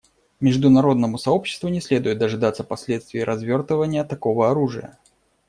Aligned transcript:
Международному 0.39 1.19
сообществу 1.19 1.69
не 1.69 1.79
следует 1.79 2.17
дожидаться 2.17 2.63
последствий 2.63 3.23
развертывания 3.23 4.03
такого 4.03 4.49
оружия. 4.49 4.97